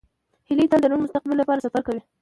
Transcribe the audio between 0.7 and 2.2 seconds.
تل د روڼ مستقبل لپاره سفر کوي